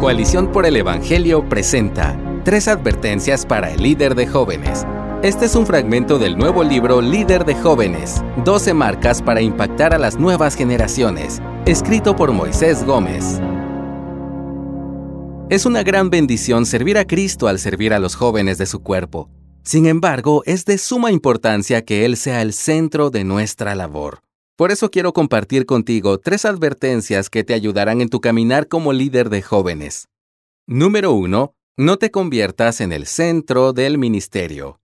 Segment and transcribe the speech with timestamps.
[0.00, 4.86] Coalición por el Evangelio presenta tres advertencias para el líder de jóvenes.
[5.22, 9.98] Este es un fragmento del nuevo libro Líder de jóvenes, 12 marcas para impactar a
[9.98, 13.40] las nuevas generaciones, escrito por Moisés Gómez.
[15.48, 19.30] Es una gran bendición servir a Cristo al servir a los jóvenes de su cuerpo.
[19.62, 24.25] Sin embargo, es de suma importancia que Él sea el centro de nuestra labor.
[24.56, 29.28] Por eso quiero compartir contigo tres advertencias que te ayudarán en tu caminar como líder
[29.28, 30.08] de jóvenes.
[30.66, 31.54] Número 1.
[31.76, 34.80] No te conviertas en el centro del ministerio.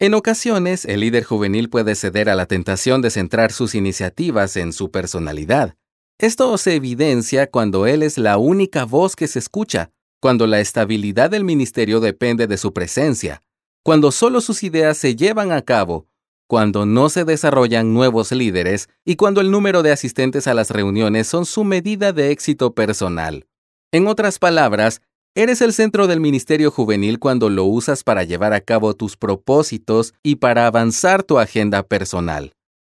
[0.00, 4.72] En ocasiones, el líder juvenil puede ceder a la tentación de centrar sus iniciativas en
[4.72, 5.76] su personalidad.
[6.18, 11.30] Esto se evidencia cuando él es la única voz que se escucha, cuando la estabilidad
[11.30, 13.44] del ministerio depende de su presencia,
[13.84, 16.08] cuando solo sus ideas se llevan a cabo
[16.46, 21.26] cuando no se desarrollan nuevos líderes y cuando el número de asistentes a las reuniones
[21.26, 23.46] son su medida de éxito personal.
[23.92, 25.00] En otras palabras,
[25.34, 30.14] eres el centro del ministerio juvenil cuando lo usas para llevar a cabo tus propósitos
[30.22, 32.52] y para avanzar tu agenda personal.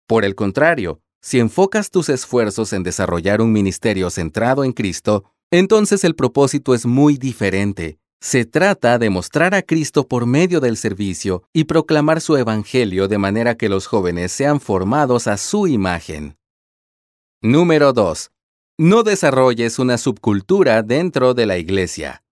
[0.07, 6.05] Por el contrario, si enfocas tus esfuerzos en desarrollar un ministerio centrado en Cristo, entonces
[6.05, 11.45] el propósito es muy diferente se trata de mostrar a Cristo por medio del servicio
[11.53, 16.37] y proclamar su Evangelio de manera que los jóvenes sean formados a su imagen.
[17.43, 18.31] Número 2.
[18.79, 22.23] No desarrolles una subcultura dentro de la iglesia.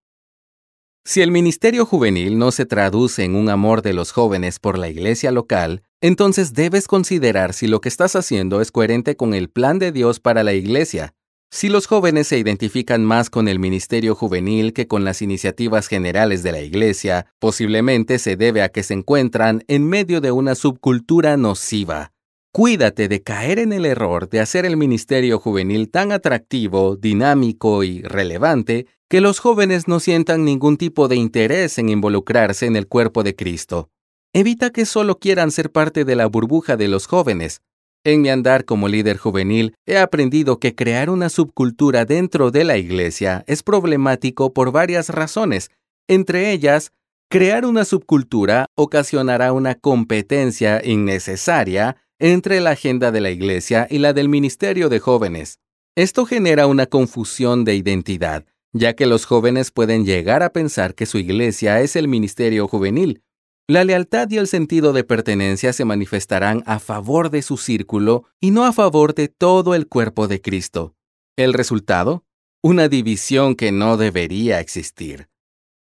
[1.07, 4.89] Si el ministerio juvenil no se traduce en un amor de los jóvenes por la
[4.89, 9.79] iglesia local, entonces debes considerar si lo que estás haciendo es coherente con el plan
[9.79, 11.15] de Dios para la iglesia
[11.55, 16.43] si los jóvenes se identifican más con el ministerio juvenil que con las iniciativas generales
[16.43, 21.37] de la Iglesia, posiblemente se debe a que se encuentran en medio de una subcultura
[21.37, 22.11] nociva.
[22.51, 28.03] Cuídate de caer en el error de hacer el ministerio juvenil tan atractivo, dinámico y
[28.03, 33.23] relevante que los jóvenes no sientan ningún tipo de interés en involucrarse en el cuerpo
[33.23, 33.91] de Cristo.
[34.33, 37.63] Evita que solo quieran ser parte de la burbuja de los jóvenes,
[38.05, 42.77] en mi andar como líder juvenil, he aprendido que crear una subcultura dentro de la
[42.77, 45.71] iglesia es problemático por varias razones.
[46.07, 46.93] Entre ellas,
[47.31, 54.13] crear una subcultura ocasionará una competencia innecesaria entre la agenda de la iglesia y la
[54.13, 55.59] del ministerio de jóvenes.
[55.97, 61.07] Esto genera una confusión de identidad, ya que los jóvenes pueden llegar a pensar que
[61.07, 63.23] su iglesia es el ministerio juvenil,
[63.67, 68.51] la lealtad y el sentido de pertenencia se manifestarán a favor de su círculo y
[68.51, 70.95] no a favor de todo el cuerpo de Cristo.
[71.37, 72.25] ¿El resultado?
[72.63, 75.29] Una división que no debería existir.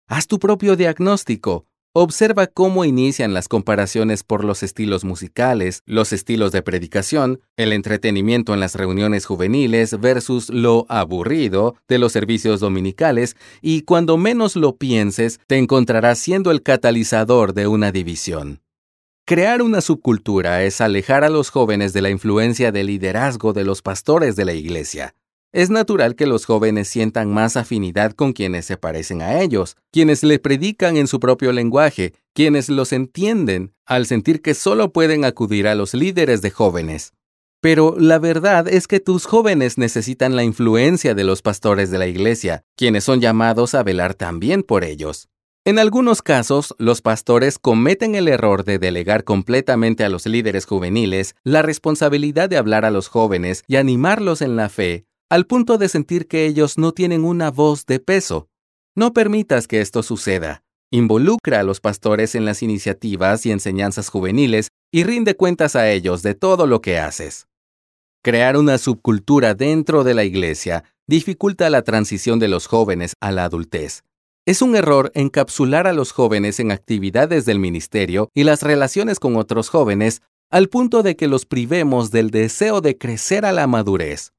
[0.06, 6.52] Haz tu propio diagnóstico Observa cómo inician las comparaciones por los estilos musicales, los estilos
[6.52, 13.34] de predicación, el entretenimiento en las reuniones juveniles versus lo aburrido de los servicios dominicales
[13.60, 18.60] y cuando menos lo pienses te encontrarás siendo el catalizador de una división.
[19.26, 23.82] Crear una subcultura es alejar a los jóvenes de la influencia del liderazgo de los
[23.82, 25.16] pastores de la iglesia.
[25.52, 30.22] Es natural que los jóvenes sientan más afinidad con quienes se parecen a ellos, quienes
[30.22, 35.66] le predican en su propio lenguaje, quienes los entienden, al sentir que solo pueden acudir
[35.66, 37.14] a los líderes de jóvenes.
[37.60, 42.06] Pero la verdad es que tus jóvenes necesitan la influencia de los pastores de la
[42.06, 45.28] iglesia, quienes son llamados a velar también por ellos.
[45.64, 51.34] En algunos casos, los pastores cometen el error de delegar completamente a los líderes juveniles
[51.42, 55.88] la responsabilidad de hablar a los jóvenes y animarlos en la fe al punto de
[55.88, 58.48] sentir que ellos no tienen una voz de peso.
[58.96, 60.64] No permitas que esto suceda.
[60.90, 66.22] Involucra a los pastores en las iniciativas y enseñanzas juveniles y rinde cuentas a ellos
[66.22, 67.46] de todo lo que haces.
[68.24, 73.44] Crear una subcultura dentro de la iglesia dificulta la transición de los jóvenes a la
[73.44, 74.02] adultez.
[74.46, 79.36] Es un error encapsular a los jóvenes en actividades del ministerio y las relaciones con
[79.36, 84.32] otros jóvenes al punto de que los privemos del deseo de crecer a la madurez.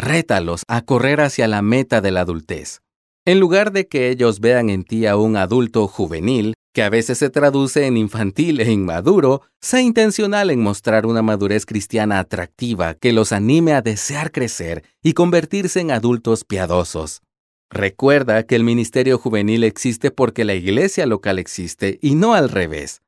[0.00, 2.82] Rétalos a correr hacia la meta de la adultez.
[3.26, 7.18] En lugar de que ellos vean en ti a un adulto juvenil, que a veces
[7.18, 13.12] se traduce en infantil e inmaduro, sé intencional en mostrar una madurez cristiana atractiva que
[13.12, 17.20] los anime a desear crecer y convertirse en adultos piadosos.
[17.68, 23.02] Recuerda que el ministerio juvenil existe porque la iglesia local existe y no al revés.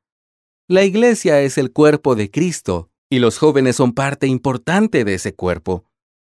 [0.67, 5.33] La iglesia es el cuerpo de Cristo y los jóvenes son parte importante de ese
[5.33, 5.85] cuerpo.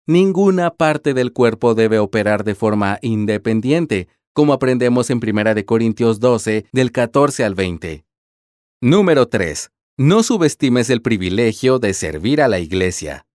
[0.08, 6.68] Ninguna parte del cuerpo debe operar de forma independiente, como aprendemos en 1 Corintios 12,
[6.72, 8.06] del 14 al 20.
[8.82, 9.72] Número 3.
[9.98, 13.26] No subestimes el privilegio de servir a la iglesia.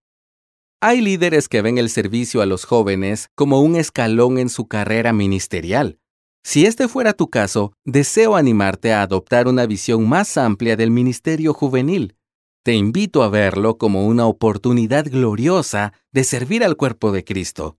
[0.81, 5.13] Hay líderes que ven el servicio a los jóvenes como un escalón en su carrera
[5.13, 5.99] ministerial.
[6.45, 11.53] Si este fuera tu caso, deseo animarte a adoptar una visión más amplia del ministerio
[11.53, 12.15] juvenil.
[12.62, 17.79] Te invito a verlo como una oportunidad gloriosa de servir al cuerpo de Cristo.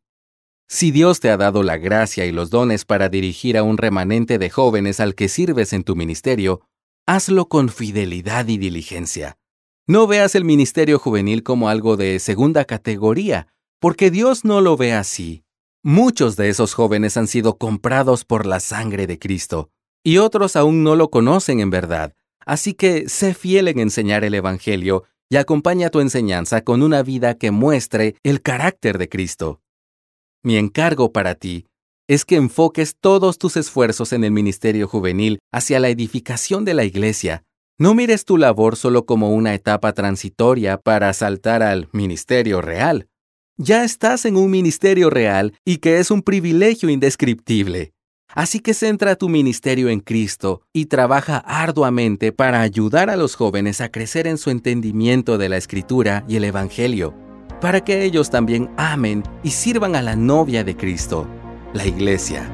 [0.68, 4.40] Si Dios te ha dado la gracia y los dones para dirigir a un remanente
[4.40, 6.62] de jóvenes al que sirves en tu ministerio,
[7.06, 9.38] hazlo con fidelidad y diligencia.
[9.86, 14.94] No veas el ministerio juvenil como algo de segunda categoría, porque Dios no lo ve
[14.94, 15.44] así.
[15.84, 19.70] Muchos de esos jóvenes han sido comprados por la sangre de Cristo,
[20.04, 22.16] y otros aún no lo conocen en verdad.
[22.46, 27.36] Así que sé fiel en enseñar el Evangelio y acompaña tu enseñanza con una vida
[27.36, 29.62] que muestre el carácter de Cristo.
[30.44, 31.68] Mi encargo para ti
[32.08, 36.84] es que enfoques todos tus esfuerzos en el ministerio juvenil hacia la edificación de la
[36.84, 37.44] iglesia.
[37.80, 43.08] No mires tu labor solo como una etapa transitoria para saltar al ministerio real.
[43.58, 47.94] Ya estás en un ministerio real y que es un privilegio indescriptible.
[48.34, 53.82] Así que centra tu ministerio en Cristo y trabaja arduamente para ayudar a los jóvenes
[53.82, 57.14] a crecer en su entendimiento de la Escritura y el Evangelio,
[57.60, 61.28] para que ellos también amen y sirvan a la novia de Cristo,
[61.74, 62.50] la Iglesia.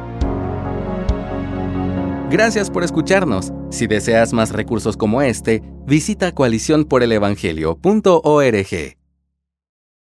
[2.29, 3.53] Gracias por escucharnos.
[3.69, 8.96] Si deseas más recursos como este, visita coaliciónporelevangelio.org.